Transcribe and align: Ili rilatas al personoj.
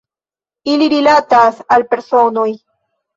Ili 0.75 0.87
rilatas 0.93 1.59
al 1.75 1.85
personoj. 1.91 2.47